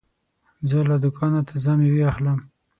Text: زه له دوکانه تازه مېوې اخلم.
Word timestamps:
زه 0.69 0.77
له 0.89 0.95
دوکانه 1.03 1.39
تازه 1.49 1.71
مېوې 1.79 2.03
اخلم. 2.11 2.39